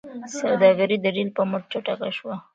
سوداګري 0.39 0.95
د 1.01 1.05
ریل 1.15 1.29
په 1.37 1.43
مټ 1.49 1.63
چټکه 1.71 2.09
شوه. 2.17 2.35